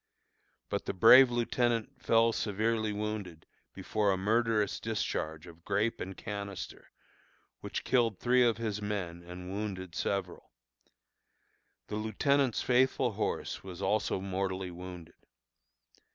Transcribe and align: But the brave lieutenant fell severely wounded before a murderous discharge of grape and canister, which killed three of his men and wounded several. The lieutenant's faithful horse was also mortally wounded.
But 0.69 0.85
the 0.85 0.95
brave 0.95 1.29
lieutenant 1.29 2.01
fell 2.01 2.33
severely 2.33 2.91
wounded 2.91 3.45
before 3.71 4.11
a 4.11 4.17
murderous 4.17 4.79
discharge 4.79 5.45
of 5.45 5.63
grape 5.63 6.01
and 6.01 6.17
canister, 6.17 6.89
which 7.59 7.83
killed 7.83 8.17
three 8.17 8.43
of 8.43 8.57
his 8.57 8.81
men 8.81 9.21
and 9.21 9.51
wounded 9.51 9.93
several. 9.93 10.53
The 11.85 11.97
lieutenant's 11.97 12.63
faithful 12.63 13.11
horse 13.11 13.63
was 13.63 13.79
also 13.79 14.19
mortally 14.19 14.71
wounded. 14.71 15.13